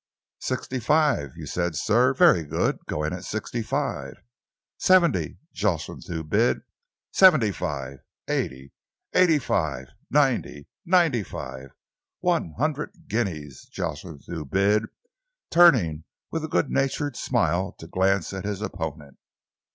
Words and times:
"Sixty 0.39 0.79
five 0.79 1.33
you 1.37 1.45
said, 1.45 1.75
sir. 1.75 2.15
Very 2.15 2.43
good. 2.43 2.79
Going 2.87 3.13
at 3.13 3.23
sixty 3.23 3.61
five." 3.61 4.15
"Seventy," 4.79 5.37
Jocelyn 5.53 6.01
Thew 6.01 6.23
bid. 6.23 6.61
"Seventy 7.11 7.51
five." 7.51 7.99
"Eighty." 8.27 8.73
"Eighty 9.13 9.37
five." 9.37 9.89
"Ninety." 10.09 10.67
"Ninety 10.87 11.21
five." 11.21 11.69
"One 12.19 12.55
hundred 12.57 12.95
guineas," 13.09 13.65
Jocelyn 13.71 14.17
Thew 14.17 14.43
bid, 14.43 14.85
turning 15.51 16.05
with 16.31 16.43
a 16.43 16.47
good 16.49 16.71
natured 16.71 17.15
smile 17.15 17.73
to 17.77 17.85
glance 17.85 18.33
at 18.33 18.43
his 18.43 18.63
opponent. 18.63 19.19